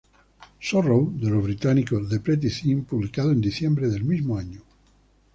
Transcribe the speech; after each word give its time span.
Sorrow" 0.59 1.13
de 1.19 1.29
los 1.29 1.43
británicos 1.43 2.09
The 2.09 2.21
Pretty 2.21 2.49
Things, 2.49 2.87
publicado 2.87 3.31
en 3.33 3.39
diciembre 3.39 3.87
del 3.87 4.03
mismo 4.03 4.35
año. 4.35 4.63